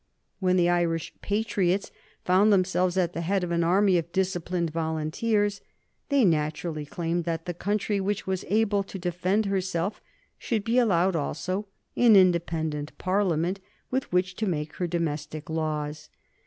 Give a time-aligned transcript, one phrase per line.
[0.39, 1.91] When the Irish patriots
[2.25, 5.61] found themselves at the head of an army of disciplined volunteers
[6.09, 10.01] they naturally claimed that the country which was able to defend herself
[10.39, 13.59] should be allowed also an independent Parliament
[13.91, 16.09] with which to make her domestic laws.